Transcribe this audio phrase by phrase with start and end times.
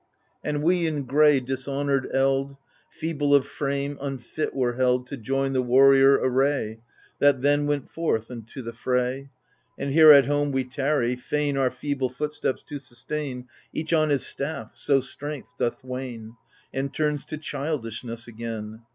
[0.01, 0.03] ^
[0.43, 2.57] And we in gray dishonoured eld,
[2.89, 6.79] Feeble of frame, unfit were held To join the warrior array
[7.19, 9.29] That then went forth unto the fray:
[9.77, 14.25] And here at home we tarry, fain Our feeble footsteps to sustain, Each on his
[14.25, 16.35] staff— so strength doth wane.
[16.73, 18.81] And turns to childishness again.